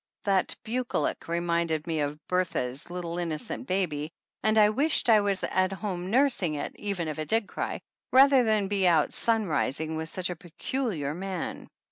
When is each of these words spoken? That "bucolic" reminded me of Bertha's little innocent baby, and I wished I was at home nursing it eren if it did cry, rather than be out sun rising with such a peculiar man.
That 0.23 0.55
"bucolic" 0.63 1.27
reminded 1.27 1.85
me 1.85 1.99
of 1.99 2.17
Bertha's 2.27 2.89
little 2.89 3.19
innocent 3.19 3.67
baby, 3.67 4.09
and 4.41 4.57
I 4.57 4.69
wished 4.71 5.09
I 5.09 5.21
was 5.21 5.43
at 5.43 5.71
home 5.73 6.09
nursing 6.09 6.55
it 6.55 6.73
eren 6.73 7.05
if 7.05 7.19
it 7.19 7.27
did 7.29 7.45
cry, 7.47 7.81
rather 8.11 8.43
than 8.43 8.67
be 8.67 8.87
out 8.87 9.13
sun 9.13 9.45
rising 9.45 9.95
with 9.97 10.09
such 10.09 10.31
a 10.31 10.35
peculiar 10.35 11.13
man. 11.13 11.67